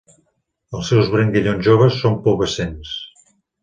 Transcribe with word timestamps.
Els 0.79 0.89
seus 0.93 1.13
branquillons 1.17 1.69
joves 1.69 2.01
són 2.03 2.19
pubescents. 2.29 3.01